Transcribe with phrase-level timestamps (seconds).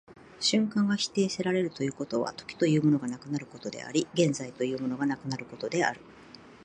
[0.39, 6.01] 瞬間が否定せられるということは、時というものがなくなることであり、現在というものがなくなることである。